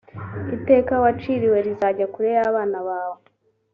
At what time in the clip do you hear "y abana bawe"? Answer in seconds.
2.35-3.21